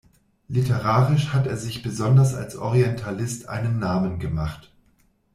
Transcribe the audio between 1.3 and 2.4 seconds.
hat er sich besonders